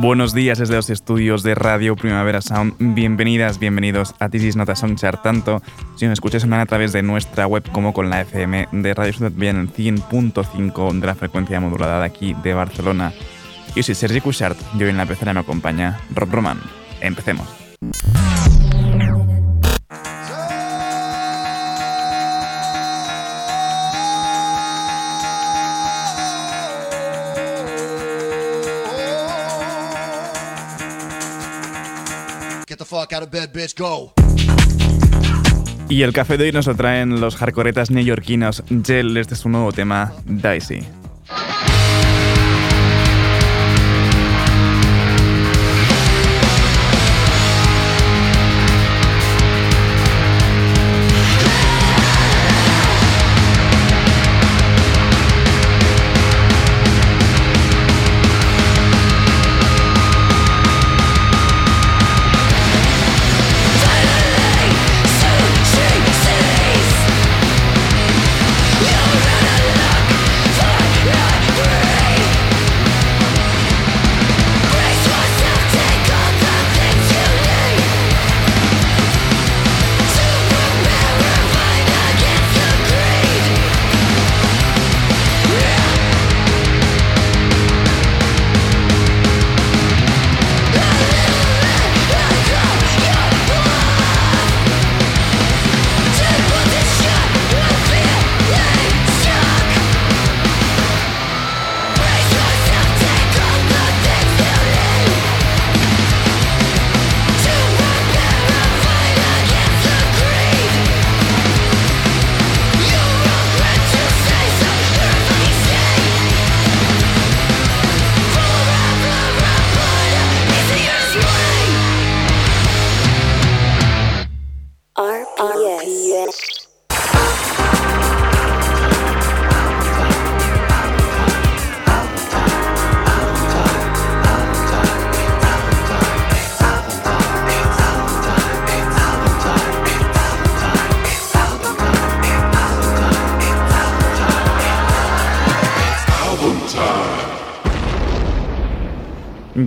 Buenos 0.00 0.32
días 0.32 0.58
desde 0.58 0.76
los 0.76 0.90
estudios 0.90 1.42
de 1.42 1.56
Radio 1.56 1.96
Primavera 1.96 2.40
Sound. 2.40 2.74
Bienvenidas, 2.78 3.58
bienvenidos 3.58 4.14
a 4.20 4.28
This 4.28 4.44
is 4.44 4.56
Not 4.56 4.70
tanto 5.24 5.60
si 5.96 6.04
nos 6.04 6.12
escucháis 6.12 6.44
a 6.44 6.66
través 6.66 6.92
de 6.92 7.02
nuestra 7.02 7.48
web 7.48 7.68
como 7.72 7.92
con 7.92 8.08
la 8.08 8.20
FM 8.20 8.68
de 8.70 8.94
Radio 8.94 9.12
Ciudad 9.12 9.32
bien 9.34 9.56
en 9.56 9.72
100.5 9.72 11.00
de 11.00 11.04
la 11.06 11.16
frecuencia 11.16 11.58
modulada 11.58 11.98
de 11.98 12.06
aquí 12.06 12.32
de 12.44 12.54
Barcelona. 12.54 13.12
Yo 13.74 13.82
soy 13.82 13.96
Sergi 13.96 14.20
Cushart 14.20 14.56
y 14.78 14.84
hoy 14.84 14.90
en 14.90 14.98
la 14.98 15.06
pecera 15.06 15.34
me 15.34 15.40
acompaña 15.40 15.98
Rob 16.14 16.30
Roman. 16.30 16.60
Empecemos. 17.00 17.48
Y 35.88 36.02
el 36.02 36.12
café 36.12 36.36
de 36.36 36.44
hoy 36.44 36.52
nos 36.52 36.66
lo 36.66 36.74
traen 36.74 37.20
los 37.20 37.36
hardcoretas 37.36 37.90
neoyorquinos 37.90 38.62
Gel 38.84 39.14
desde 39.14 39.36
su 39.36 39.48
nuevo 39.48 39.72
tema, 39.72 40.12
Dicey. 40.26 40.97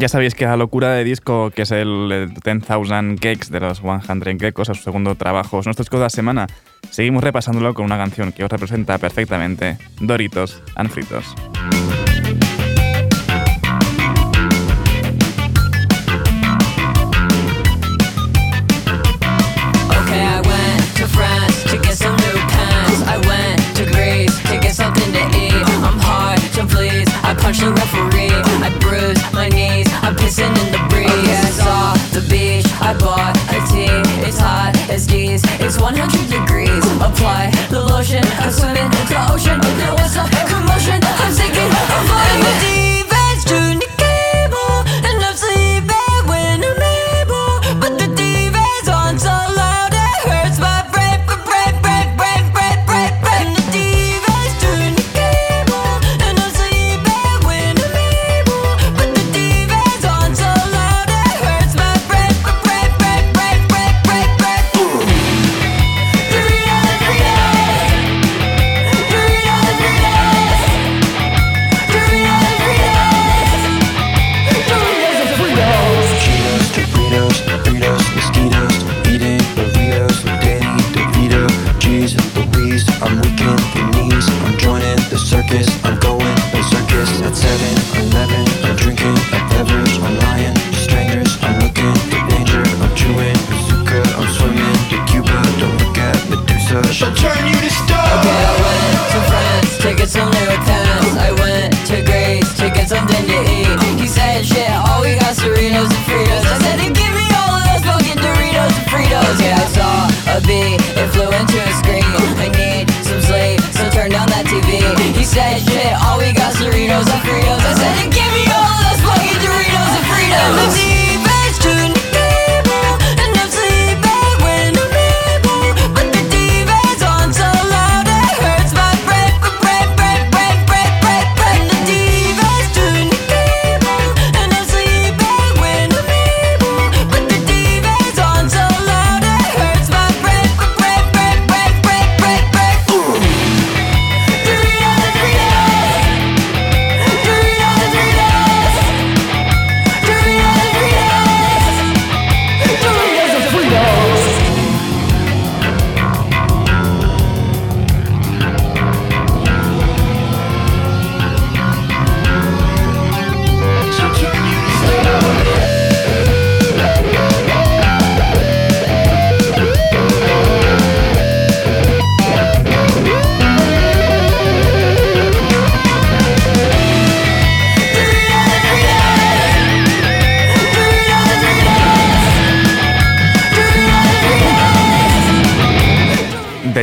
Ya 0.02 0.10
sabéis 0.10 0.34
que 0.34 0.46
la 0.46 0.58
locura 0.58 0.96
de 0.96 1.04
disco, 1.04 1.52
que 1.52 1.62
es 1.62 1.70
el 1.70 2.34
10,000 2.44 3.20
Cakes 3.20 3.52
de 3.52 3.60
los 3.60 3.82
100 3.82 4.40
Geckos, 4.40 4.72
a 4.72 4.74
su 4.74 4.82
segundo 4.82 5.14
trabajo, 5.14 5.60
es 5.60 5.68
nuestro 5.68 5.84
disco 5.84 5.98
de 5.98 6.04
la 6.06 6.10
semana. 6.10 6.48
Seguimos 6.90 7.24
repasándolo 7.24 7.76
con 7.76 7.86
una 7.86 8.00
canción 8.00 8.32
que 8.32 8.44
os 8.44 8.50
representa 8.50 8.98
perfectamente, 8.98 9.78
Doritos 10.00 10.64
and 10.74 10.90
Fritos. 10.90 11.36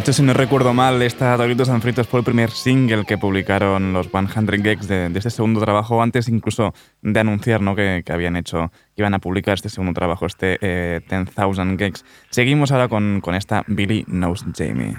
Hecho, 0.09 0.17
si 0.17 0.23
no 0.23 0.33
recuerdo 0.33 0.73
mal, 0.73 1.03
esta 1.03 1.37
Doritos 1.37 1.69
and 1.69 1.83
Fritos 1.83 2.09
fue 2.09 2.21
el 2.21 2.25
primer 2.25 2.51
single 2.51 3.05
que 3.05 3.19
publicaron 3.19 3.93
los 3.93 4.09
100 4.09 4.63
Geeks 4.63 4.89
de, 4.89 5.11
de 5.11 5.19
este 5.19 5.29
segundo 5.29 5.61
trabajo, 5.61 6.01
antes 6.01 6.29
incluso 6.29 6.73
de 7.03 7.21
anunciar 7.21 7.61
¿no? 7.61 7.77
que, 7.77 8.03
habían 8.09 8.37
hecho, 8.37 8.73
que 8.97 9.03
iban 9.03 9.13
a 9.13 9.19
publicar 9.19 9.53
este 9.53 9.69
segundo 9.69 9.93
trabajo, 9.93 10.25
este 10.25 10.57
eh, 10.63 11.01
10,000 11.11 11.77
Geeks. 11.77 12.07
Seguimos 12.31 12.73
ahora 12.73 12.89
con, 12.89 13.21
con 13.21 13.35
esta 13.35 13.65
Billy 13.67 14.05
Knows 14.05 14.47
Jamie. 14.57 14.97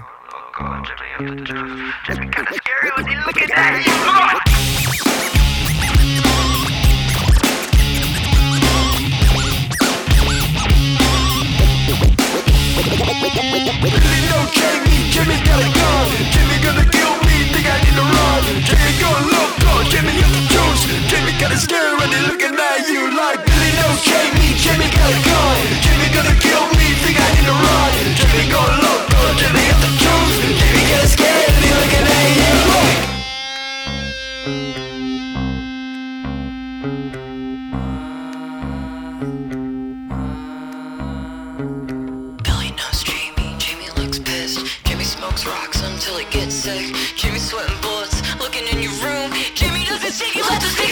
Jamie, 14.54 15.10
Jimmy 15.14 15.38
got 15.46 15.60
a 15.62 15.70
gun 15.70 16.10
Jimmy 16.34 16.58
gonna 16.64 16.86
kill 16.90 17.14
me, 17.28 17.36
think 17.54 17.68
I 17.70 17.78
need 17.86 17.94
to 17.94 18.06
run 18.06 18.42
Jimmy 18.66 18.94
go 18.98 19.10
loco, 19.30 19.72
Jimmy 19.92 20.14
hit 20.18 20.30
the 20.32 20.44
juice 20.50 20.84
Jimmy 21.06 21.34
got 21.38 21.52
a 21.52 21.58
scare 21.58 21.94
and 21.94 22.14
looking 22.26 22.56
at 22.58 22.88
you 22.90 23.14
like 23.14 23.46
Billy 23.46 23.72
no 23.78 23.88
Jamie, 24.02 24.54
Jimmy 24.58 24.90
got 24.90 25.10
a 25.10 25.20
gun 25.22 25.58
Jimmy 25.86 26.08
gonna 26.16 26.36
kill 26.42 26.66
me, 26.78 26.88
think 27.04 27.18
I 27.20 27.28
need 27.38 27.46
to 27.46 27.56
run 27.56 27.94
Jimmy 28.18 28.46
go 28.50 28.62
loco, 28.62 29.22
Jimmy 29.38 29.62
hit 29.62 29.80
the 29.86 29.92
juice 30.02 30.38
Jimmy 30.58 30.84
got 30.90 31.04
a 31.04 31.10
scare 31.14 31.46
and 31.46 31.66
looking 31.78 32.06
at 32.10 32.28
you 32.34 32.54
like 32.74 33.19
sick. 46.60 46.94
Keep 47.16 47.34
me 47.34 47.40
sweating 47.40 47.80
bullets, 47.82 48.20
looking 48.38 48.68
in 48.68 48.84
your 48.84 48.92
room. 49.00 49.32
Give 49.56 49.72
me 49.72 49.86
nothing 49.86 50.12
shaking, 50.12 50.44
let 50.44 50.60
the 50.62 50.89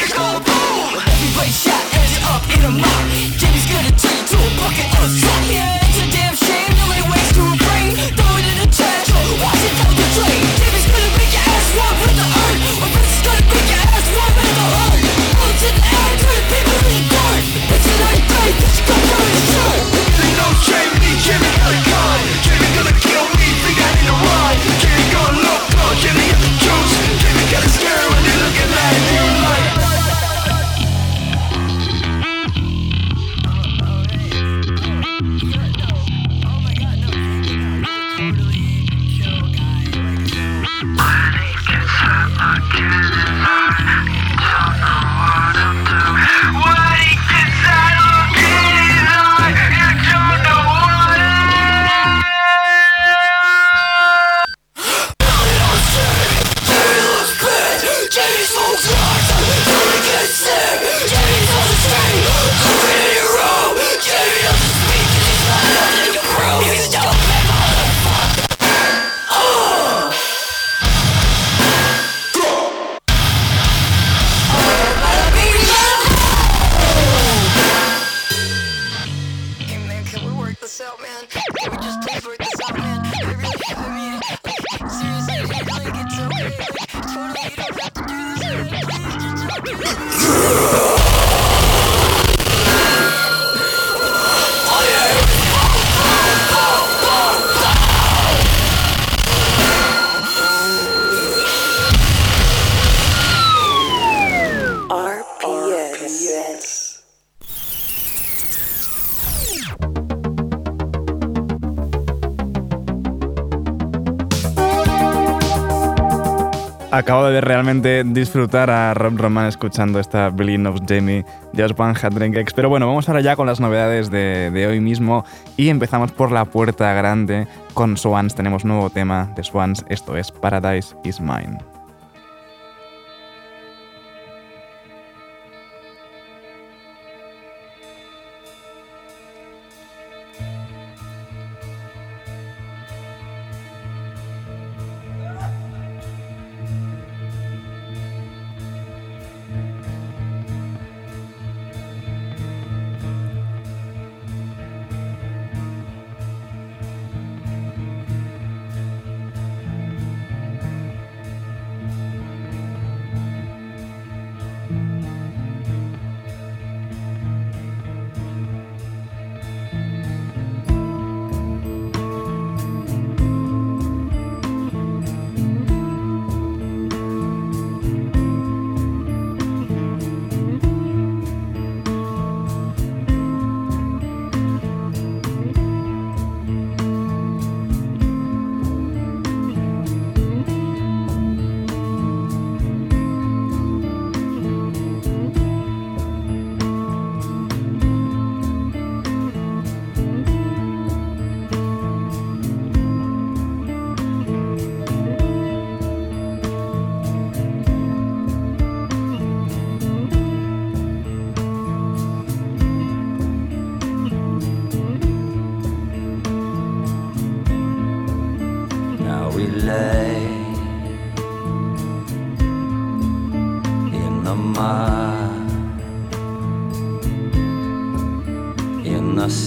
Acabo 116.89 117.25
de 117.25 117.41
realmente 117.41 118.06
disfrutar 118.06 118.69
a 118.69 118.94
Rob 118.94 119.17
Roman 119.17 119.47
escuchando 119.47 119.99
esta 119.99 120.29
Billy 120.29 120.65
of 120.65 120.79
Jamie 120.87 121.25
de 121.51 121.63
One 121.77 121.94
Hundred 122.01 122.31
Geeks. 122.31 122.53
Pero 122.53 122.69
bueno, 122.69 122.87
vamos 122.87 123.09
ahora 123.09 123.19
ya 123.19 123.35
con 123.35 123.45
las 123.45 123.59
novedades 123.59 124.09
de, 124.09 124.51
de 124.51 124.67
hoy 124.67 124.79
mismo 124.79 125.25
y 125.57 125.67
empezamos 125.67 126.13
por 126.13 126.31
la 126.31 126.45
puerta 126.45 126.94
grande 126.94 127.45
con 127.73 127.97
Swans. 127.97 128.35
Tenemos 128.35 128.63
nuevo 128.63 128.89
tema 128.89 129.29
de 129.35 129.44
Swans, 129.44 129.83
esto 129.89 130.15
es 130.15 130.31
Paradise 130.31 130.95
is 131.03 131.19
Mine. 131.19 131.57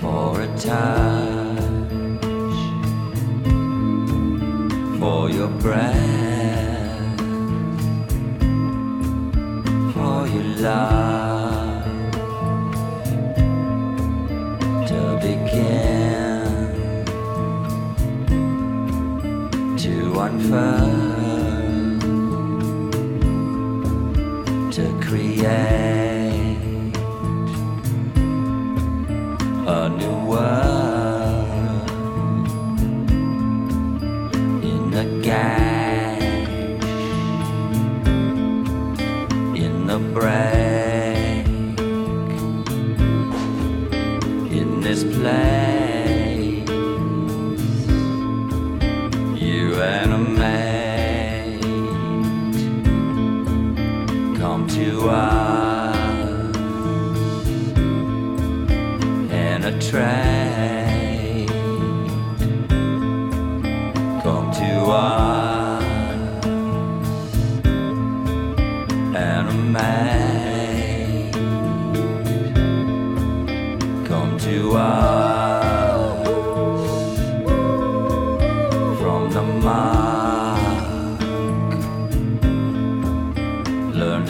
for 0.00 0.40
a 0.40 0.46
touch, 0.56 1.90
for 5.00 5.28
your 5.28 5.48
breath, 5.48 5.95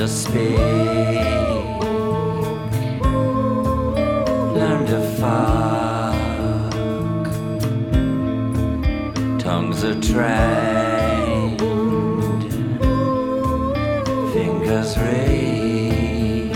to 0.06 0.12
speak, 0.12 0.56
learn 4.54 4.86
to 4.86 5.00
fuck. 5.18 6.14
Tongues 9.40 9.82
are 9.82 10.00
trained, 10.00 11.60
fingers 14.32 14.96
reach. 14.98 16.52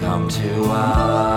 Come 0.00 0.28
to 0.28 0.64
us 0.64 1.29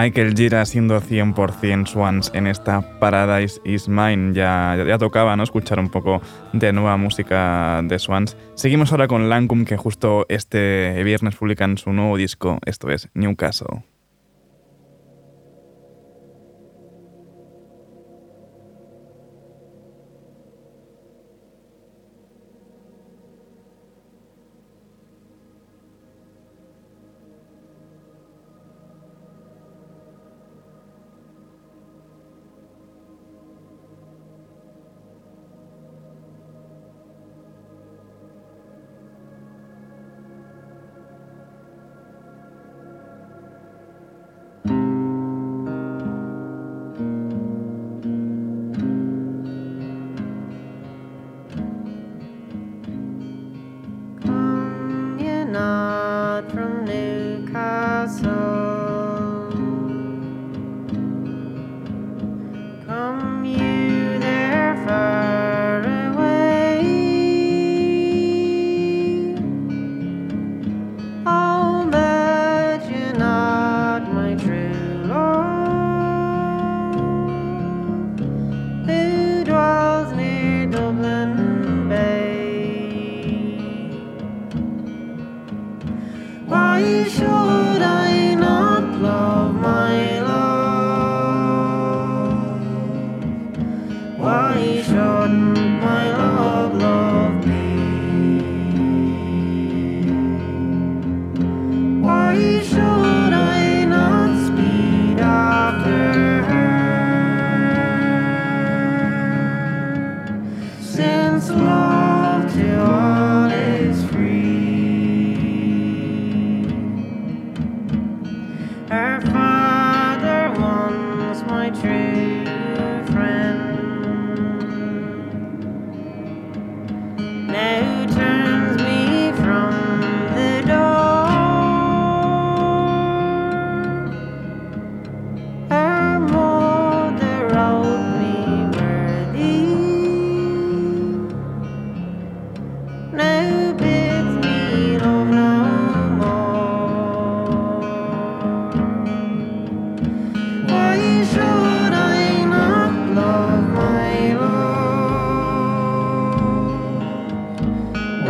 Michael 0.00 0.34
Gira 0.34 0.64
siendo 0.64 0.98
100% 0.98 1.86
Swans 1.86 2.30
en 2.32 2.46
esta 2.46 2.80
Paradise 2.98 3.60
is 3.64 3.86
Mine. 3.86 4.32
Ya, 4.32 4.82
ya 4.88 4.96
tocaba 4.96 5.36
¿no? 5.36 5.42
escuchar 5.42 5.78
un 5.78 5.90
poco 5.90 6.22
de 6.54 6.72
nueva 6.72 6.96
música 6.96 7.82
de 7.84 7.98
Swans. 7.98 8.34
Seguimos 8.54 8.92
ahora 8.92 9.08
con 9.08 9.28
Lancum, 9.28 9.66
que 9.66 9.76
justo 9.76 10.24
este 10.30 11.04
viernes 11.04 11.36
publican 11.36 11.76
su 11.76 11.92
nuevo 11.92 12.16
disco, 12.16 12.60
esto 12.64 12.88
es 12.88 13.10
Newcastle. 13.12 13.82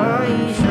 my 0.01 0.70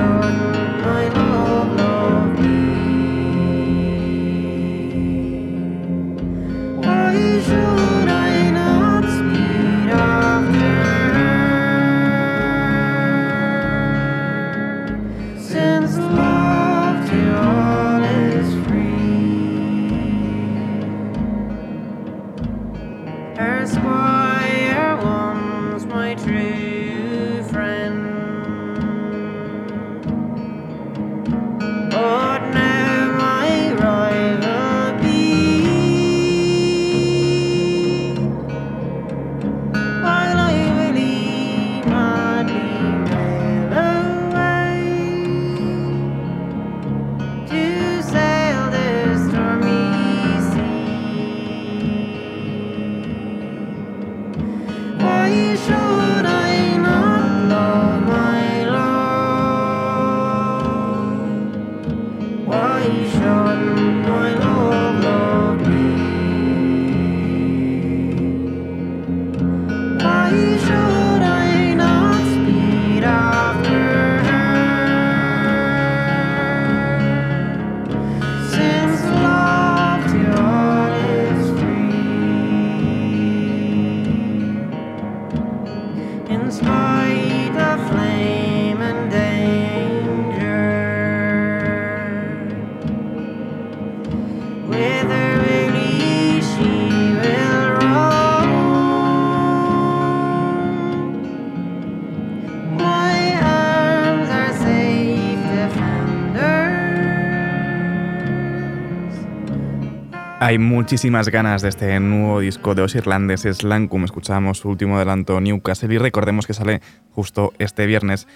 Hay 110.49 110.57
muchísimas 110.57 111.29
ganas 111.29 111.61
de 111.61 111.69
este 111.69 111.99
nuevo 111.99 112.39
disco 112.39 112.73
de 112.73 112.81
los 112.81 112.95
irlandeses 112.95 113.61
Lancum. 113.61 114.05
Escuchamos 114.05 114.57
su 114.57 114.69
último 114.69 114.95
adelanto 114.95 115.39
Newcastle 115.39 115.93
y 115.93 115.99
recordemos 115.99 116.47
que 116.47 116.55
sale 116.55 116.81
justo 117.11 117.53
este 117.59 117.85
viernes. 117.85 118.27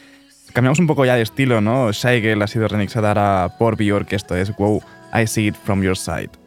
Cambiamos 0.54 0.78
un 0.78 0.86
poco 0.86 1.06
ya 1.06 1.16
de 1.16 1.24
estilo, 1.24 1.60
¿no? 1.60 1.92
Girl 1.92 2.44
ha 2.44 2.46
sido 2.46 2.68
remixada 2.68 3.08
ahora 3.08 3.58
por 3.58 3.78
Bjork, 3.78 4.14
esto 4.14 4.36
es 4.36 4.56
Wow, 4.58 4.84
I 5.12 5.26
See 5.26 5.48
It 5.48 5.56
From 5.56 5.82
Your 5.82 5.98
Side. 5.98 6.43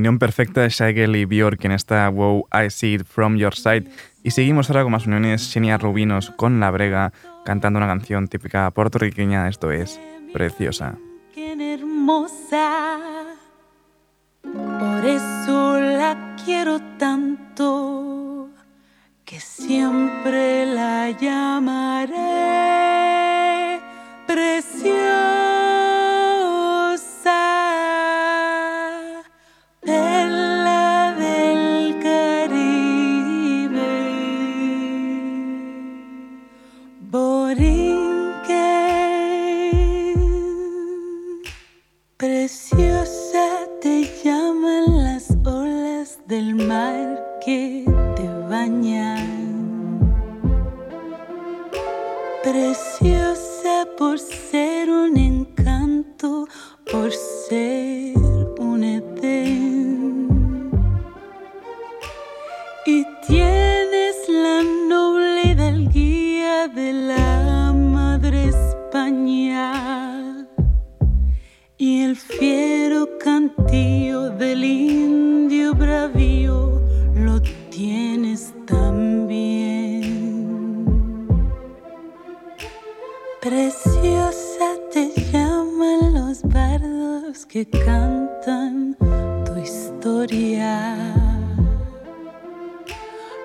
Unión 0.00 0.18
perfecta 0.18 0.62
de 0.62 0.68
Shagel 0.68 1.14
y 1.16 1.24
Bjork 1.24 1.64
en 1.64 1.72
esta 1.72 2.08
Wow, 2.08 2.48
I 2.52 2.70
See 2.70 2.94
It 2.94 3.04
From 3.04 3.36
Your 3.36 3.54
Side. 3.54 3.84
Y 4.22 4.32
seguimos 4.32 4.68
ahora 4.68 4.82
con 4.82 4.92
más 4.92 5.06
uniones 5.06 5.50
Xenia 5.52 5.78
Rubinos 5.78 6.30
con 6.36 6.58
La 6.60 6.70
Brega 6.70 7.12
cantando 7.44 7.78
una 7.78 7.86
canción 7.86 8.28
típica 8.28 8.70
puertorriqueña, 8.70 9.48
esto 9.48 9.70
es 9.70 10.00
Preciosa. 10.32 10.96
Qué 11.34 11.74
hermosa. 11.74 12.98
Por 14.42 15.04
eso 15.04 15.60
quiero 16.44 16.80
tanto 16.98 18.48
que 19.24 19.40
siempre 19.40 20.66
la 20.66 21.10
llamaré 21.10 22.59
que 87.50 87.66
cantan 87.66 88.96
tu 89.44 89.58
historia. 89.58 90.96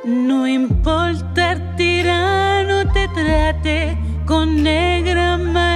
No 0.04 0.48
importa 0.48 1.54
el 1.54 1.76
tirano 1.76 2.92
te 2.94 3.08
trate 3.08 3.98
con 4.28 4.62
negra 4.62 5.38
mano 5.38 5.75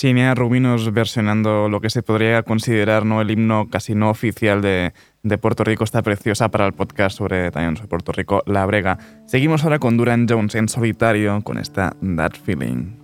Sí, 0.00 0.14
Rubinos 0.34 0.94
versionando 0.94 1.68
lo 1.68 1.82
que 1.82 1.90
se 1.90 2.02
podría 2.02 2.42
considerar 2.42 3.04
¿no? 3.04 3.20
el 3.20 3.30
himno 3.30 3.68
casi 3.68 3.94
no 3.94 4.08
oficial 4.08 4.62
de, 4.62 4.94
de 5.22 5.36
Puerto 5.36 5.62
Rico, 5.62 5.84
está 5.84 6.00
preciosa 6.00 6.50
para 6.50 6.64
el 6.64 6.72
podcast 6.72 7.18
sobre 7.18 7.50
también 7.50 7.76
sobre 7.76 7.88
Puerto 7.88 8.10
Rico, 8.10 8.42
La 8.46 8.64
Brega. 8.64 8.96
Seguimos 9.26 9.62
ahora 9.62 9.78
con 9.78 9.98
Duran 9.98 10.26
Jones 10.26 10.54
en 10.54 10.70
solitario 10.70 11.42
con 11.42 11.58
esta 11.58 11.94
That 12.16 12.32
Feeling. 12.42 12.96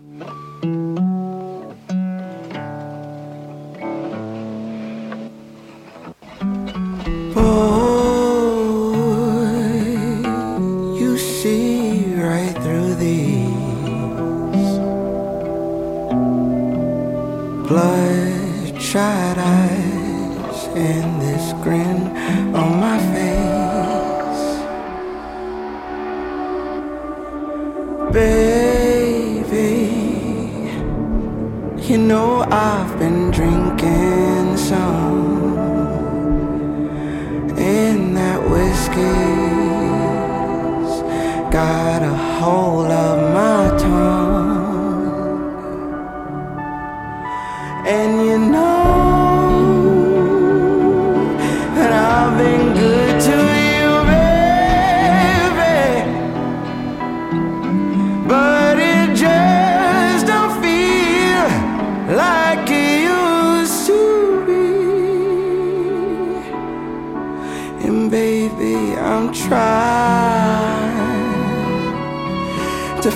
Oh, 7.34 7.85
bloodshot 18.96 19.36
eyes 19.38 20.68
and 20.74 21.20
this 21.20 21.52
grin 21.62 22.00
on 22.56 22.80
my 22.80 22.98
face. 23.12 24.44
Baby, 28.20 29.74
you 31.86 31.98
know 31.98 32.46
I've 32.50 32.98
been 32.98 33.25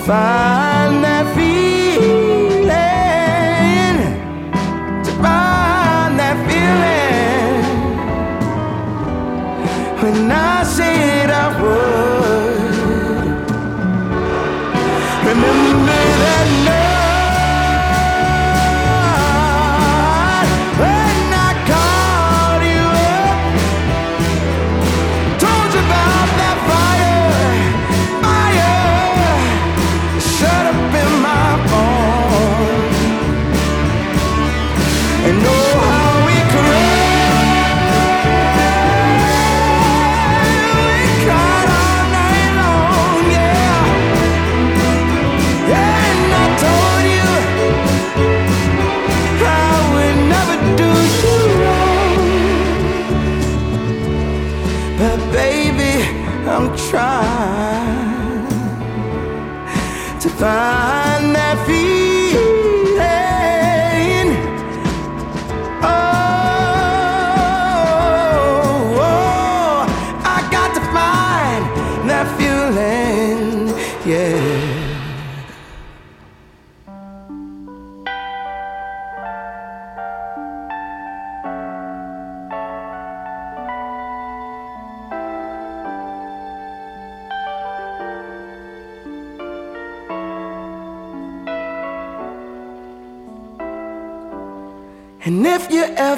if 0.03 0.70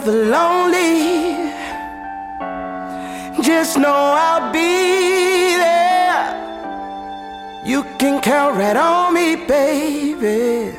ever 0.05 0.25
lonely, 0.25 1.33
just 3.41 3.77
know 3.77 3.87
I'll 3.89 4.51
be 4.51 5.55
there. 5.55 6.35
You 7.65 7.83
can 7.97 8.21
count 8.21 8.57
right 8.57 8.75
on 8.75 9.13
me, 9.13 9.35
baby. 9.35 10.72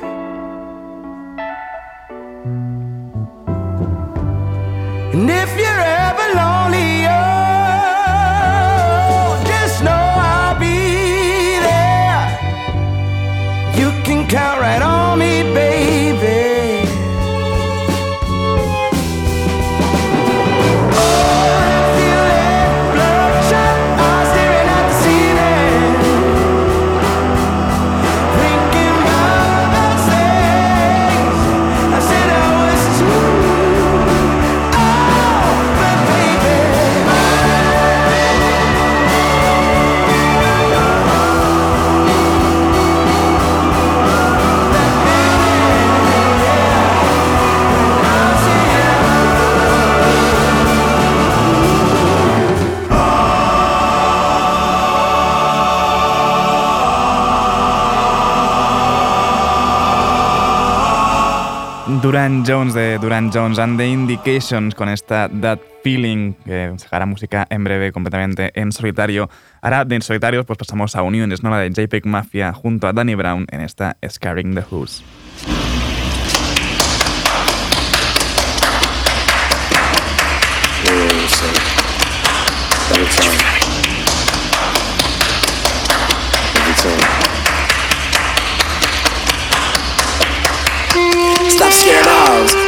Duran 62.04 62.44
Jones 62.46 62.74
de 62.74 62.98
Duran 62.98 63.30
Jones 63.32 63.58
and 63.58 63.78
the 63.78 63.88
Indications 63.88 64.74
con 64.74 64.90
esta 64.90 65.30
That 65.40 65.58
Feeling 65.82 66.34
que 66.44 66.74
sacará 66.76 67.06
música 67.06 67.46
en 67.48 67.64
breve 67.64 67.92
completamente 67.92 68.52
en 68.60 68.72
solitario. 68.72 69.30
Ahora 69.62 69.86
de 69.86 69.94
en 69.94 70.02
solitarios 70.02 70.44
pues 70.44 70.58
pasamos 70.58 70.96
a 70.96 71.02
uniones, 71.02 71.42
¿no? 71.42 71.48
La 71.48 71.60
de 71.60 71.70
JPEG 71.70 72.04
Mafia 72.04 72.52
junto 72.52 72.88
a 72.88 72.92
Danny 72.92 73.14
Brown 73.14 73.46
en 73.50 73.62
esta 73.62 73.96
Scaring 74.06 74.54
the 74.54 74.62
Who's. 74.70 75.02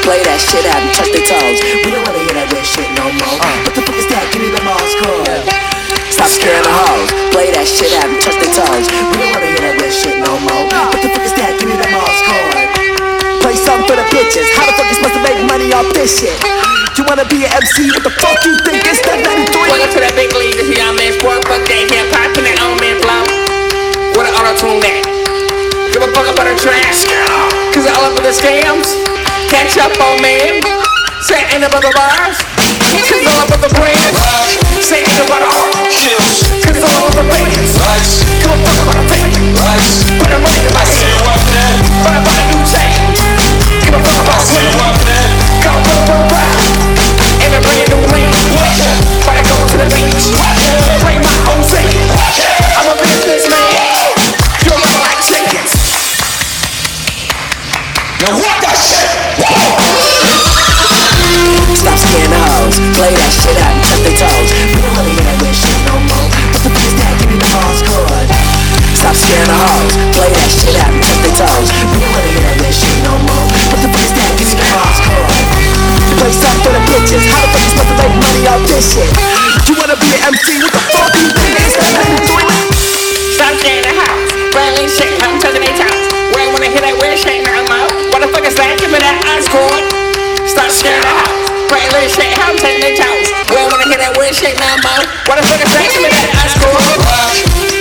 Play 0.06 0.22
that 0.22 0.38
shit 0.38 0.62
out 0.70 0.78
and 0.78 0.94
touch 0.94 1.10
their 1.10 1.26
toes. 1.26 1.58
We 1.82 1.90
don't 1.90 2.06
wanna 2.06 2.22
hear 2.22 2.38
that 2.38 2.46
weird 2.54 2.62
shit 2.62 2.86
no 2.94 3.10
more. 3.10 3.42
Uh. 3.42 3.58
What 3.66 3.74
the 3.74 3.82
fuck 3.82 3.98
is 3.98 4.06
that? 4.14 4.30
Give 4.30 4.38
me 4.38 4.54
the 4.54 4.62
Mars 4.62 4.94
code. 5.02 5.26
Stop 6.14 6.30
scaring 6.30 6.62
the 6.62 6.70
hoes. 6.70 7.10
Play 7.34 7.50
that 7.50 7.66
shit 7.66 7.90
out 7.98 8.06
and 8.06 8.14
touch 8.22 8.38
their 8.38 8.54
toes. 8.54 8.86
We 8.86 9.18
don't 9.18 9.34
wanna 9.34 9.50
hear 9.50 9.66
that 9.66 9.74
weird 9.82 9.90
shit 9.90 10.14
no 10.22 10.38
more. 10.46 10.62
Uh. 10.70 10.94
What 10.94 11.02
the 11.02 11.10
fuck 11.10 11.26
is 11.26 11.34
that? 11.42 11.58
Give 11.58 11.66
me 11.66 11.74
the 11.74 11.90
Mars 11.90 12.22
code. 12.22 12.54
Play 13.42 13.58
something 13.58 13.82
for 13.90 13.98
the 13.98 14.06
bitches. 14.14 14.46
How 14.54 14.70
the 14.70 14.78
fuck 14.78 14.86
you 14.86 14.94
supposed 14.94 15.18
to 15.18 15.24
make 15.26 15.42
money 15.42 15.74
off 15.74 15.90
this 15.90 16.22
shit? 16.22 16.38
You 16.94 17.02
wanna 17.02 17.26
be 17.26 17.42
an 17.42 17.50
MC? 17.58 17.90
What 17.90 18.06
the 18.06 18.14
fuck 18.22 18.38
you 18.46 18.54
think 18.62 18.86
it's 18.86 19.02
that 19.10 19.18
93? 19.26 19.58
Welcome 19.58 19.90
to 19.90 20.00
that 20.06 20.14
big 20.14 20.30
league, 20.38 20.54
this 20.54 20.70
young 20.70 20.94
man 20.94 21.18
sport, 21.18 21.42
fuck 21.50 21.66
that 21.66 21.82
hip 21.90 22.14
hop 22.14 22.30
and 22.30 22.46
that 22.46 22.62
old 22.62 22.78
man 22.78 22.94
flow. 23.02 23.26
What 24.14 24.30
an 24.30 24.38
auto 24.38 24.54
tune 24.54 24.78
that. 24.86 25.02
Give 25.90 26.06
a 26.06 26.10
fuck 26.14 26.30
about 26.30 26.46
the 26.46 26.54
trash. 26.54 27.10
Cause 27.74 27.90
all 27.90 28.06
up 28.06 28.14
with 28.14 28.22
the 28.22 28.30
scams. 28.30 29.15
Catch 29.48 29.78
up 29.78 29.94
on. 30.00 30.18
Say 31.22 31.42
ain't 31.54 31.64
about 31.64 31.82
the 31.82 31.90
bars. 31.94 32.38
Cause 32.38 33.26
all 33.26 33.46
with 33.50 33.62
the. 33.62 33.70
Say 34.82 35.02
ain't 35.02 35.22
about 35.26 35.42
the 35.42 35.48
art. 35.50 35.90
Cause 36.66 36.82
all 36.82 37.06
with 37.06 37.14
the. 37.14 37.24
Give 37.26 38.50
a 38.50 38.58
fuck 38.62 38.78
about 38.82 38.96
the 38.96 39.04
fame. 39.10 39.30
Put 40.18 40.30
the 40.30 40.38
money 40.38 40.62
in 40.66 40.72
my 40.74 40.84
hand. 40.86 41.18
Buy 42.06 42.14
a 42.14 42.46
new 42.50 42.62
chain. 42.66 42.94
Give 43.82 43.94
a 43.94 44.00
fuck 44.02 44.22
about 44.22 44.42
swing. 44.42 44.70
Go, 45.62 45.72
go, 45.82 45.94
go, 46.06 46.16
ride. 46.30 46.62
And 47.42 47.54
a 47.54 47.60
brand 47.62 47.86
new 47.90 48.02
lane. 48.14 48.30
Gotta 49.26 49.42
go 49.42 49.56
to 49.66 49.76
the 49.78 49.88
beach. 49.94 50.30
Bring 51.02 51.25
Play 63.06 63.14
that 63.22 63.30
shit 63.30 63.54
out 63.62 63.70
and 63.70 63.86
touch 63.86 64.02
their 64.02 64.18
toes. 64.18 64.50
We 64.50 64.82
don't 64.82 64.90
wanna 64.98 65.14
hear 65.14 65.38
that 65.38 65.54
shit 65.54 65.78
no 65.86 65.94
more. 66.10 66.26
What 66.26 66.62
the 66.66 66.70
is 66.74 66.94
that? 66.98 67.14
Give 67.22 67.30
me 67.30 67.38
the 67.38 67.50
Mars 67.54 67.78
code. 67.86 68.26
Stop 68.98 69.14
scaring 69.14 69.46
the 69.46 69.54
hoes. 69.54 69.94
Play 70.10 70.30
that 70.34 70.50
shit 70.50 70.74
out 70.74 70.90
and 70.90 70.98
touch 71.06 71.22
their 71.22 71.34
toes. 71.38 71.70
We 71.70 72.02
don't 72.02 72.10
wanna 72.10 72.34
hear 72.34 72.50
that 72.66 72.74
shit 72.74 72.98
no 73.06 73.14
more. 73.30 73.46
What 73.46 73.78
the 73.78 73.90
is 73.94 74.10
that? 74.10 74.30
Give 74.34 74.50
me 74.50 74.58
the 74.58 74.66
Mars 74.74 74.98
code. 75.06 75.22
Play 76.18 76.34
something 76.34 76.62
for 76.66 76.72
the 76.74 76.82
bitches. 76.82 77.22
How 77.30 77.38
the 77.46 77.48
fuck 77.54 77.62
you 77.62 77.70
supposed 77.78 77.90
to 77.94 77.94
make 77.94 78.14
money 78.18 78.42
off 78.50 78.62
this 78.66 78.82
shit? 78.90 79.10
You 79.70 79.74
wanna 79.78 79.94
be 80.02 80.10
an 80.10 80.26
MC? 80.26 80.66
What 80.66 80.74
the 80.74 80.82
fuck 80.90 81.14
you 81.14 81.30
think 81.30 81.50
that 81.62 82.10
93? 82.10 82.42
Stop 83.38 83.54
scaring 83.62 83.86
the 83.86 83.94
house. 84.02 84.34
Railing 84.50 84.90
shit, 84.90 85.14
I'm 85.22 85.38
touching 85.38 85.62
their 85.62 85.78
toes. 85.78 86.10
We 86.34 86.42
ain't 86.42 86.58
wanna 86.58 86.74
hear 86.74 86.82
that 86.82 86.98
weird 86.98 87.14
shit 87.14 87.46
no 87.46 87.54
more. 87.70 87.86
What 88.10 88.18
the 88.18 88.34
fuck 88.34 88.42
is 88.42 88.58
that? 88.58 88.74
Give 88.82 88.90
me 88.90 88.98
that 88.98 89.22
ice 89.30 89.46
cord. 89.46 89.94
Stop 90.42 90.74
scaring 90.74 91.06
the 91.06 91.55
house. 91.70 91.92
Railing 91.92 92.08
shit, 92.08 92.38
I'm 92.38 92.56
taking 92.56 92.80
their 92.80 92.96
toes. 92.96 93.28
We 93.50 93.56
ain't 93.56 93.70
wanna 93.72 93.88
hear 93.88 93.98
that 93.98 94.14
weird 94.16 94.34
shit 94.34 94.58
no 94.58 94.70
more. 94.82 95.02
What 95.26 95.36
the 95.40 95.46
fuck 95.46 95.60
is 95.60 95.72
that? 95.72 95.88
Give 95.92 96.02
me 96.02 96.10
that 96.10 96.30
ice 96.44 96.54
cord. 96.58 97.75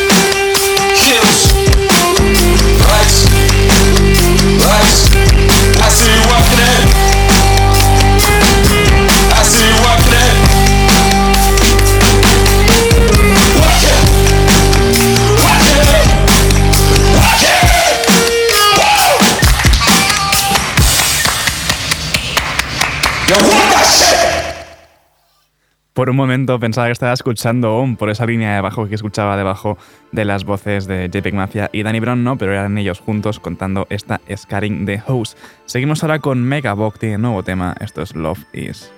Por 26.06 26.12
un 26.12 26.18
momento 26.18 26.60
pensaba 26.60 26.86
que 26.86 26.92
estaba 26.92 27.14
escuchando 27.14 27.78
OM 27.78 27.96
por 27.96 28.12
esa 28.12 28.28
línea 28.28 28.54
de 28.54 28.62
bajo 28.62 28.88
que 28.88 28.94
escuchaba 28.94 29.36
debajo 29.38 29.76
de 30.12 30.24
las 30.24 30.44
voces 30.44 30.86
de 30.86 31.10
JPEG 31.10 31.34
Mafia 31.34 31.72
y 31.74 31.82
Danny 31.82 32.00
Brown, 32.00 32.24
no, 32.24 32.38
pero 32.38 32.52
eran 32.52 32.78
ellos 32.78 33.00
juntos 33.00 33.40
contando 33.40 33.88
esta 33.90 34.22
Scaring 34.32 34.86
the 34.86 35.00
House. 35.00 35.36
Seguimos 35.66 36.04
ahora 36.04 36.20
con 36.20 36.44
Megabok, 36.44 37.00
tiene 37.00 37.18
nuevo 37.18 37.42
tema, 37.42 37.76
esto 37.80 38.04
es 38.04 38.16
Love 38.16 38.46
Is. 38.54 38.95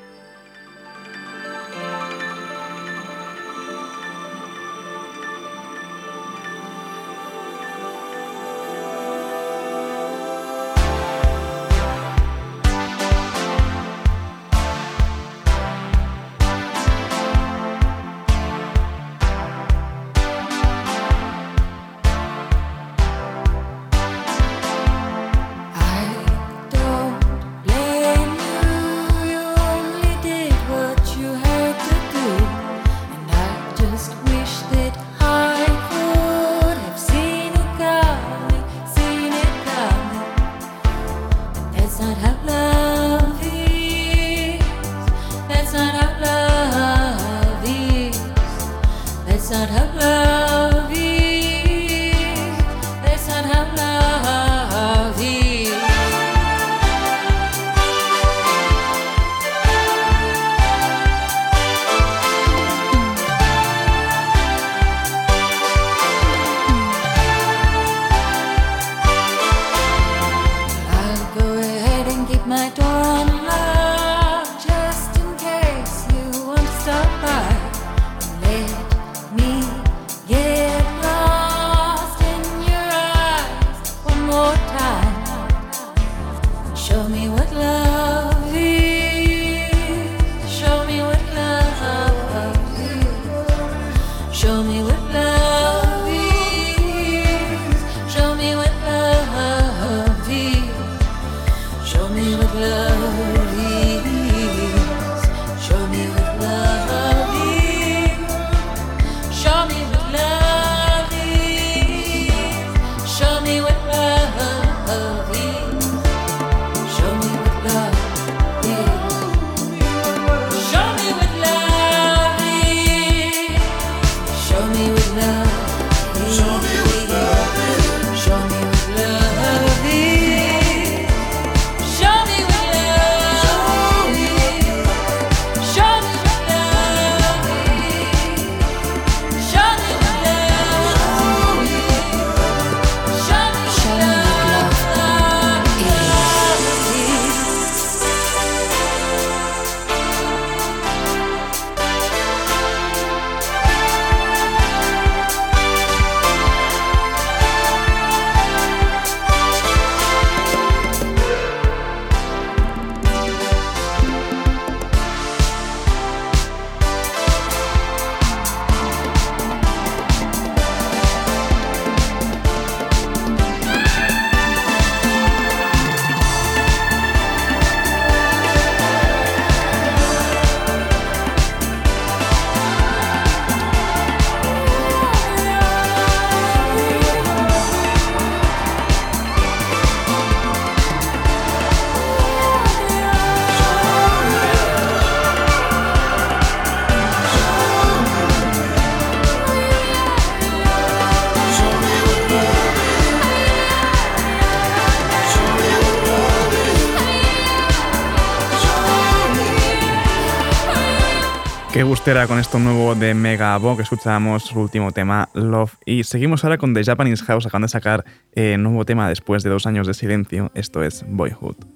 Qué 211.77 211.83
gustera 211.83 212.25
con 212.25 212.39
esto 212.39 212.57
nuevo 212.57 212.95
de 212.95 213.13
Megabo 213.13 213.77
que 213.77 213.83
escuchábamos 213.83 214.45
su 214.45 214.59
último 214.59 214.91
tema, 214.93 215.29
Love. 215.35 215.75
Y 215.85 216.05
seguimos 216.05 216.43
ahora 216.43 216.57
con 216.57 216.73
The 216.73 216.83
Japanese 216.83 217.23
House, 217.25 217.45
acaban 217.45 217.61
de 217.61 217.67
sacar 217.67 218.03
eh, 218.31 218.57
nuevo 218.57 218.83
tema 218.83 219.07
después 219.07 219.43
de 219.43 219.51
dos 219.51 219.67
años 219.67 219.85
de 219.85 219.93
silencio, 219.93 220.49
esto 220.55 220.81
es 220.81 221.05
Boyhood. 221.07 221.66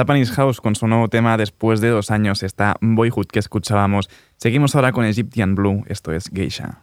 Japanese 0.00 0.32
House 0.32 0.62
con 0.62 0.76
su 0.76 0.86
nuevo 0.86 1.08
tema 1.08 1.36
después 1.36 1.82
de 1.82 1.90
dos 1.90 2.10
años 2.10 2.42
está 2.42 2.74
Boyhood 2.80 3.26
que 3.26 3.38
escuchábamos. 3.38 4.08
Seguimos 4.38 4.74
ahora 4.74 4.92
con 4.92 5.04
Egyptian 5.04 5.54
Blue, 5.54 5.84
esto 5.88 6.10
es 6.12 6.30
Geisha. 6.32 6.80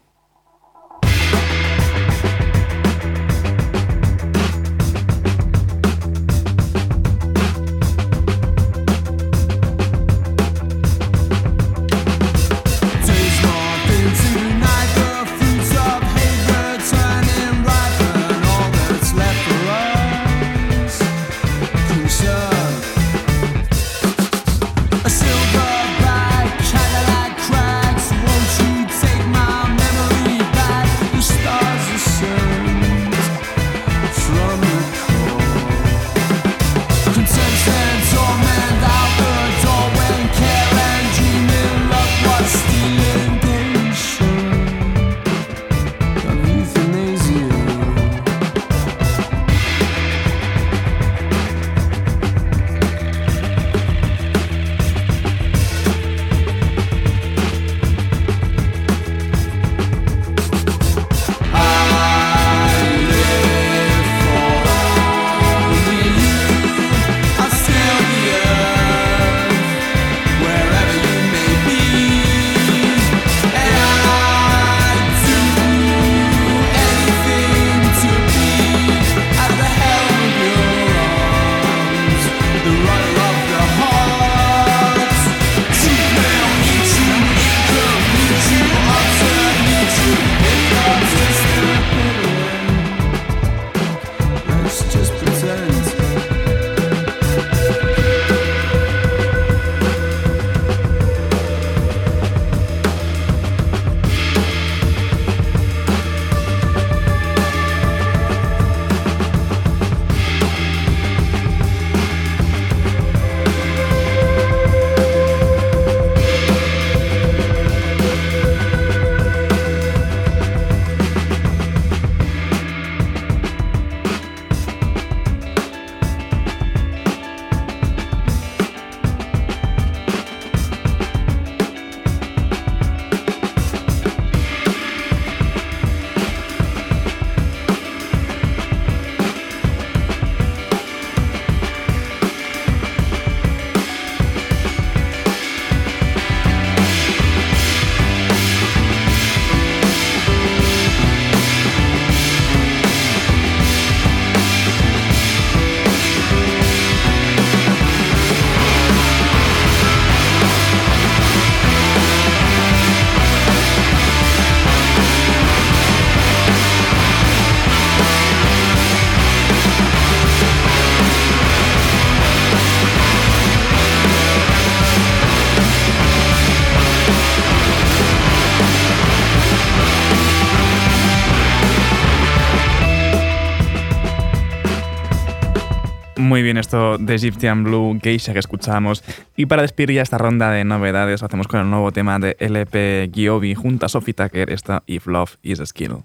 de 186.71 187.15
Egyptian 187.15 187.63
Blue 187.63 187.99
Geisha 188.01 188.33
que 188.33 188.39
escuchamos. 188.39 189.03
Y 189.35 189.45
para 189.45 189.61
despedir 189.61 189.95
ya 189.95 190.01
esta 190.01 190.17
ronda 190.17 190.51
de 190.51 190.63
novedades, 190.63 191.23
hacemos 191.23 191.47
con 191.47 191.59
el 191.59 191.69
nuevo 191.69 191.91
tema 191.91 192.19
de 192.19 192.35
LP 192.39 193.09
Giovi 193.13 193.55
junto 193.55 193.85
a 193.85 193.89
Sophie 193.89 194.13
Tucker, 194.13 194.51
esta 194.51 194.83
If 194.85 195.07
Love 195.07 195.37
is 195.41 195.59
a 195.59 195.65
Skill. 195.65 196.03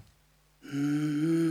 Mm. 0.71 1.42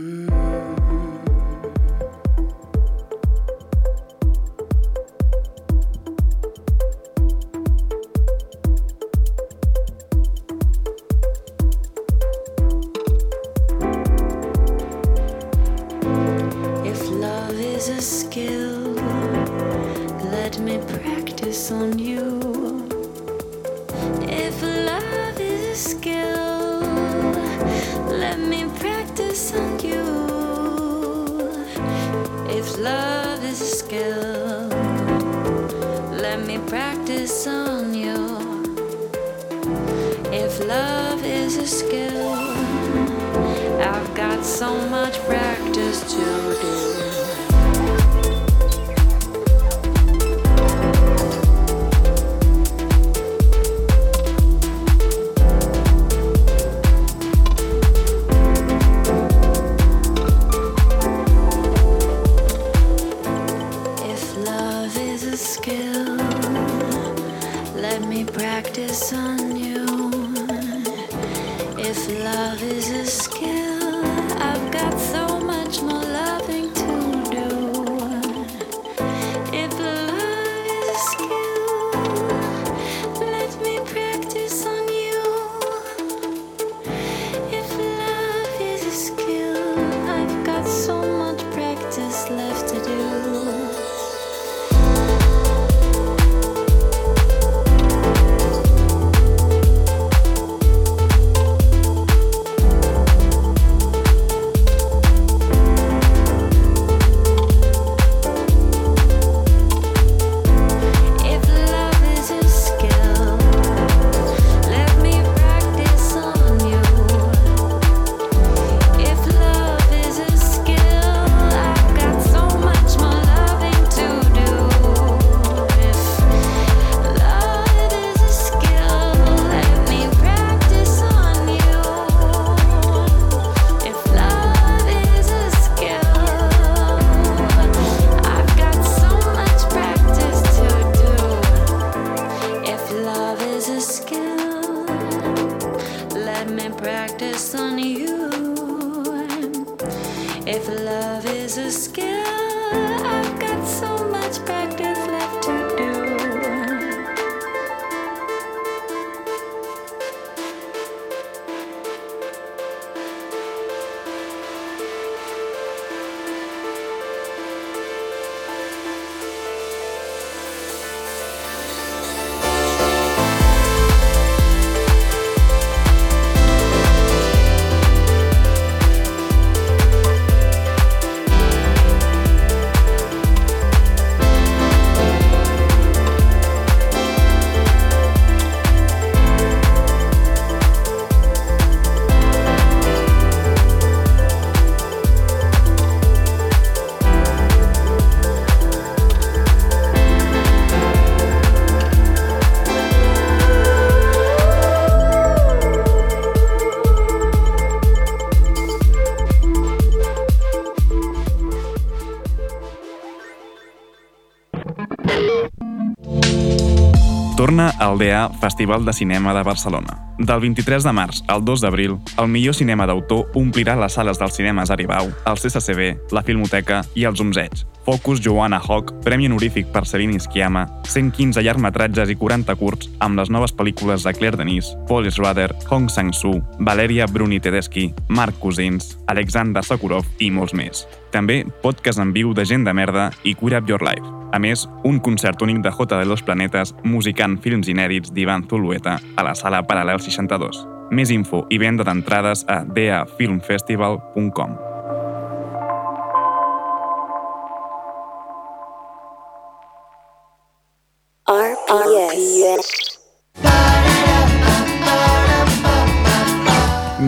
Torna 217.53 217.69
al 217.77 217.99
DA 217.99 218.29
Festival 218.29 218.83
de 218.83 218.93
Cinema 218.93 219.31
de 219.31 219.43
Barcelona. 219.43 220.15
Del 220.17 220.39
23 220.41 220.87
de 220.87 220.93
març 220.97 221.19
al 221.27 221.43
2 221.45 221.61
d'abril, 221.61 221.99
el 222.17 222.31
millor 222.33 222.57
cinema 222.57 222.87
d'autor 222.89 223.29
omplirà 223.37 223.75
les 223.77 223.93
sales 223.93 224.17
dels 224.17 224.33
cinemes 224.39 224.73
Aribau, 224.73 225.11
el 225.29 225.37
CCCB, 225.37 226.09
la 226.17 226.25
Filmoteca 226.25 226.81
i 226.97 227.05
els 227.05 227.21
Umzeig. 227.21 227.61
Focus 227.83 228.21
Joanna 228.23 228.61
Hawk, 228.63 228.93
Premi 229.03 229.27
Honorífic 229.27 229.67
per 229.67 229.85
Celine 229.85 230.19
Sciamma, 230.19 230.63
115 230.87 231.43
llargmetratges 231.43 232.13
i 232.13 232.15
40 232.15 232.55
curts 232.55 232.89
amb 233.03 233.19
les 233.19 233.29
noves 233.29 233.51
pel·lícules 233.53 234.07
de 234.07 234.13
Claire 234.15 234.39
Denis, 234.39 234.71
Paul 234.87 235.09
Schrader, 235.11 235.51
Hong 235.69 235.91
Sang-soo, 235.91 236.39
Valeria 236.59 237.07
Bruni 237.11 237.41
Tedeschi, 237.43 237.89
Marc 238.07 238.39
Cousins, 238.39 238.97
Alexander 239.07 239.65
Sokurov 239.67 240.07
i 240.23 240.31
molts 240.31 240.55
més. 240.55 240.87
També 241.11 241.43
podcast 241.61 241.99
en 241.99 242.15
viu 242.15 242.33
de 242.33 242.47
gent 242.47 242.63
de 242.63 242.73
merda 242.73 243.11
i 243.23 243.35
Queer 243.35 243.59
Up 243.59 243.69
Your 243.69 243.83
Life. 243.83 244.23
A 244.33 244.39
més, 244.41 244.63
un 244.83 244.97
concert 245.03 245.41
únic 245.45 245.59
de 245.61 245.69
J 245.69 245.99
de 245.99 246.07
los 246.09 246.23
Planetes 246.25 246.73
musicant 246.83 247.37
films 247.43 247.69
inèdits 247.69 248.15
d'Ivan 248.15 248.47
Zulueta 248.49 248.97
a 249.15 249.27
la 249.27 249.35
sala 249.37 249.61
Paral·lel 249.67 250.01
62. 250.01 250.65
Més 250.89 251.13
info 251.13 251.45
i 251.53 251.61
venda 251.61 251.85
d'entrades 251.85 252.47
a 252.49 252.63
dafilmfestival.com. 252.65 254.72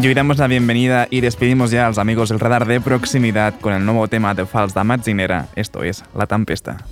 Y 0.02 0.08
hoy 0.08 0.14
damos 0.14 0.38
la 0.38 0.48
bienvenida 0.48 1.08
y 1.10 1.22
despedimos 1.22 1.72
ya 1.72 1.86
a 1.86 1.88
los 1.88 1.98
amigos 1.98 2.30
del 2.30 2.40
radar 2.40 2.68
de 2.68 2.82
proximidad 2.82 3.58
con 3.60 3.74
el 3.74 3.86
nuevo 3.86 4.08
tema 4.08 4.34
de 4.34 4.46
Fals 4.46 4.74
de 4.74 4.84
Matzinera, 4.84 5.48
esto 5.56 5.84
es 5.84 6.04
La 6.16 6.28
Tempesta. 6.28 6.86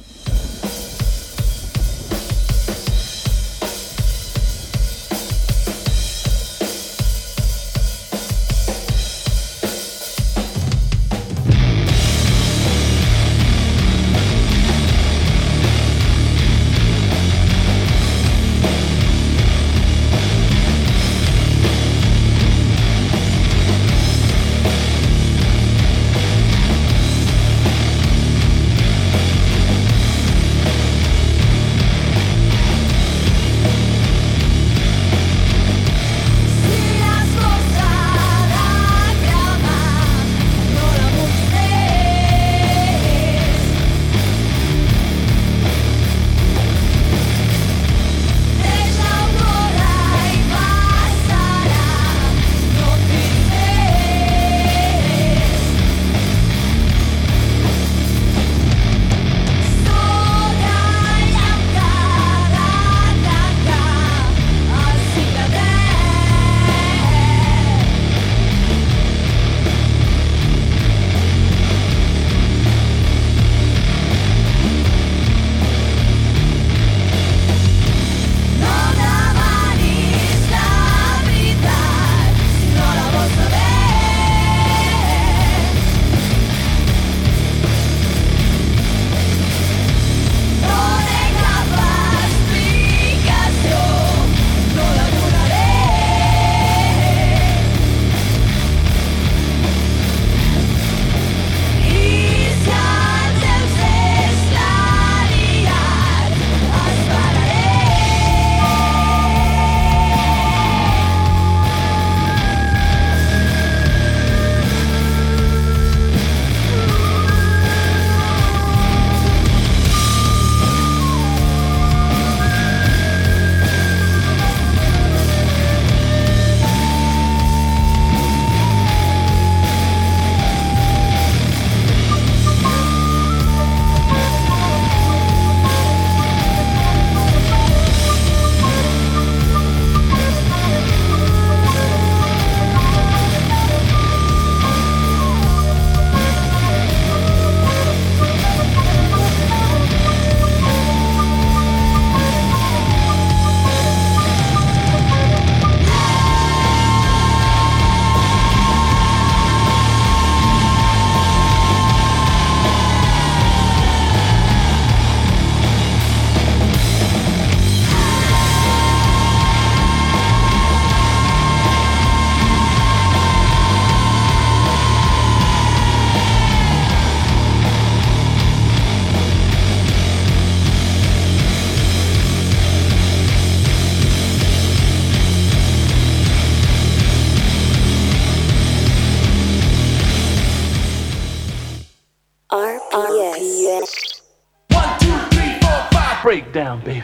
Breakdown, 196.77 196.81
baby. 196.85 197.03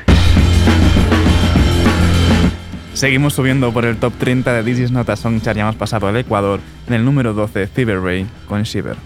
Seguimos 2.94 3.34
subiendo 3.34 3.72
por 3.72 3.86
el 3.86 3.98
top 3.98 4.14
30 4.20 4.54
de 4.54 4.64
This 4.64 4.80
Is 4.80 4.92
Not 4.92 5.10
a 5.10 5.16
Song 5.16 5.42
Chart. 5.42 5.58
Hemos 5.58 5.76
pasado 5.76 6.08
al 6.08 6.18
Ecuador. 6.18 6.60
En 6.88 6.94
el 6.94 7.06
número 7.06 7.34
12, 7.34 7.68
Fever 7.68 8.02
Ray 8.02 8.28
con 8.48 8.64
Shiver. 8.64 8.98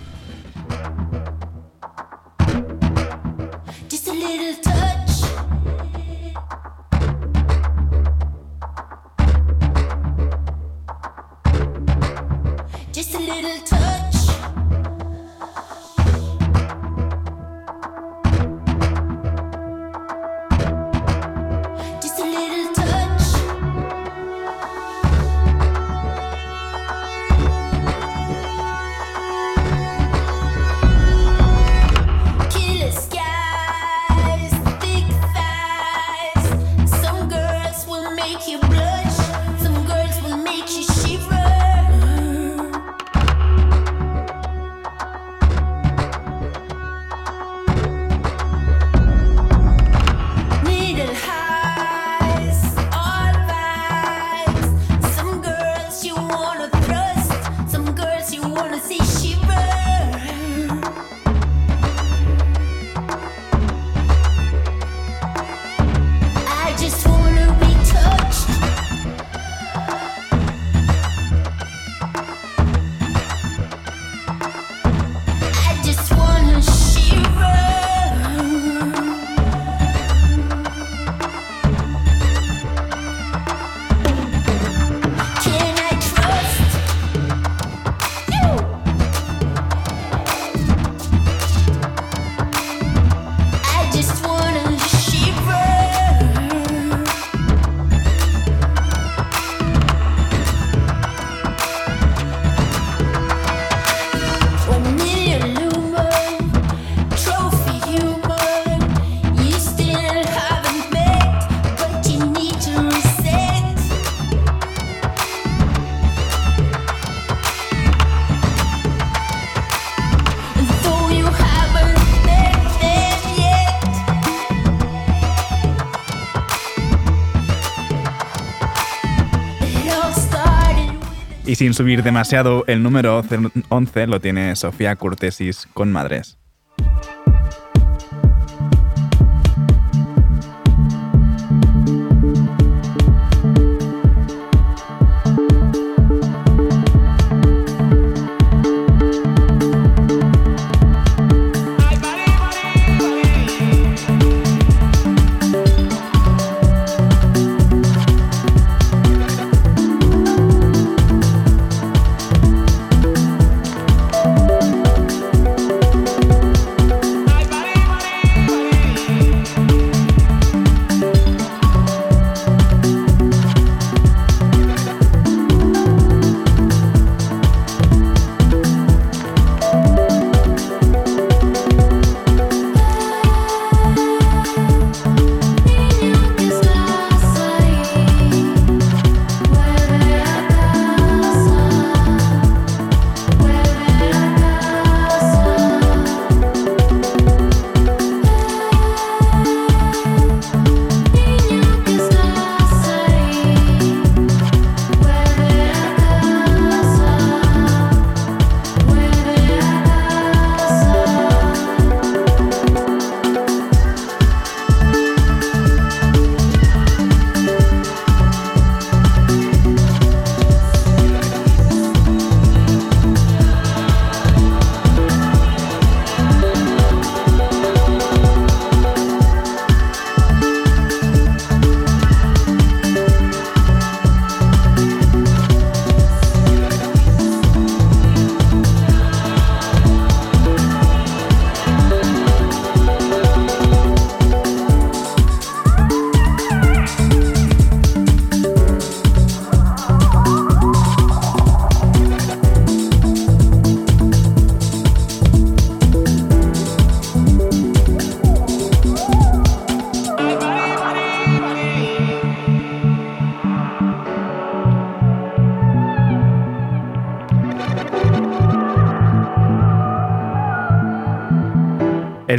Sin 131.64 131.74
subir 131.74 132.04
demasiado, 132.04 132.66
el 132.68 132.84
número 132.84 133.24
11 133.70 134.08
lo 134.08 134.20
tiene 134.20 134.54
Sofía 134.58 134.98
Curtesis 134.98 135.66
con 135.74 135.94
Madres. 135.94 136.38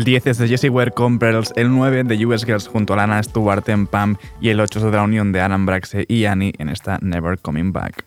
El 0.05 0.11
10 0.11 0.27
es 0.27 0.37
de 0.37 0.49
Jessie 0.49 0.69
Ware 0.69 0.91
con 0.91 1.19
Pearls, 1.19 1.55
el 1.57 1.71
9 1.71 2.05
de 2.05 2.27
US 2.27 2.45
Girls 2.45 2.69
junto 2.69 2.93
a 2.93 2.97
Lana 2.97 3.23
Stewart 3.23 3.67
en 3.71 3.87
Pam 3.87 4.19
y 4.39 4.51
el 4.51 4.61
8 4.61 4.81
es 4.81 4.85
de 4.85 4.91
la 4.91 5.03
unión 5.03 5.33
de 5.33 5.41
Alan 5.41 5.65
Braxe 5.65 6.05
y 6.07 6.27
Annie 6.27 6.53
en 6.59 6.69
esta 6.69 6.99
Never 7.01 7.39
Coming 7.39 7.73
Back. 7.73 8.05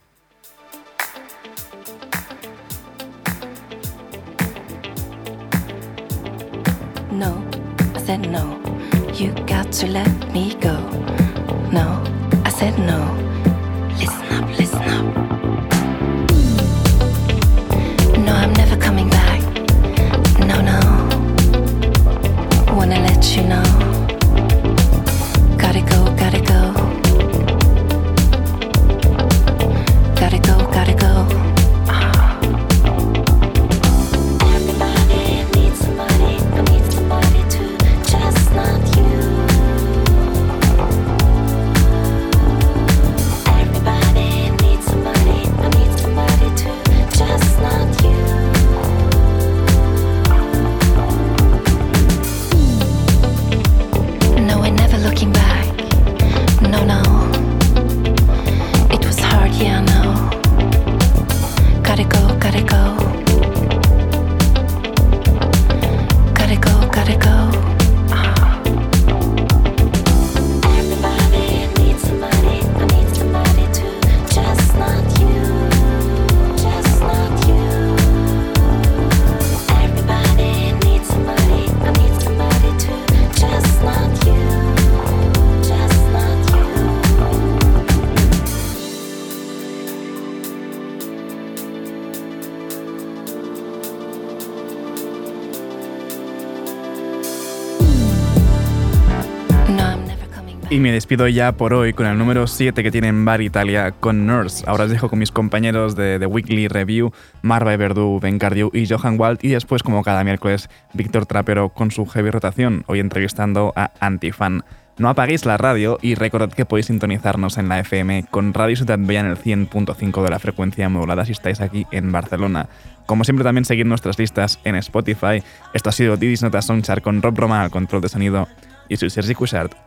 Despido 100.98 101.28
ya 101.28 101.52
por 101.52 101.76
hoy 101.76 101.93
con 101.93 102.08
el 102.08 102.18
número 102.18 102.48
7 102.48 102.82
que 102.82 102.89
tiene 102.89 103.10
en 103.10 103.24
Bar 103.24 103.39
Italia 103.43 103.91
con 103.91 104.26
Nurse. 104.26 104.64
Ahora 104.66 104.86
os 104.86 104.89
dejo 104.89 105.10
con 105.10 105.20
mis 105.20 105.32
compañeros 105.32 105.95
de 105.95 106.18
The 106.18 106.26
Weekly 106.26 106.68
Review, 106.68 107.12
Marva 107.43 107.78
Verdú, 107.78 108.20
Ben 108.20 108.39
Cardiu 108.39 108.72
y 108.74 108.88
Johan 108.88 109.20
Wald. 109.20 109.38
Y 109.43 109.50
después, 109.50 109.84
como 109.84 110.02
cada 110.02 110.24
miércoles, 110.24 110.72
Víctor 110.93 111.28
Trapero 111.28 111.70
con 111.70 111.91
su 111.91 112.08
heavy 112.08 112.32
rotación, 112.32 112.84
hoy 112.88 113.00
entrevistando 113.00 113.74
a 113.76 113.91
Antifan. 114.00 114.64
No 114.98 115.10
apaguéis 115.10 115.45
la 115.45 115.58
radio 115.58 116.00
y 116.02 116.16
recordad 116.16 116.52
que 116.52 116.66
podéis 116.66 116.88
sintonizarnos 116.88 117.60
en 117.60 117.70
la 117.70 117.80
FM 117.80 118.26
con 118.32 118.56
Radio 118.56 118.76
Ciudad 118.76 118.98
Bella 119.00 119.20
en 119.20 119.28
el 119.28 119.38
100.5 119.38 120.24
de 120.24 120.30
la 120.32 120.39
frecuencia 120.39 120.89
modulada 120.89 121.26
si 121.26 121.34
estáis 121.34 121.62
aquí 121.62 121.86
en 121.91 122.12
Barcelona. 122.12 122.70
Como 123.06 123.24
siempre 123.24 123.43
también 123.43 123.66
seguid 123.66 123.86
nuestras 123.86 124.18
listas 124.18 124.60
en 124.64 124.74
Spotify. 124.78 125.43
Esto 125.76 125.89
ha 125.89 125.93
sido 125.93 126.18
Didis 126.18 126.41
Nota 126.41 126.64
Songchart 126.64 127.04
con 127.04 127.22
Rob 127.22 127.38
Roma 127.38 127.70
control 127.70 128.02
de 128.02 128.10
sonido. 128.10 128.48
Y 128.89 128.98
soy 128.98 129.12
Sergi 129.12 129.36
Cushart. 129.36 129.86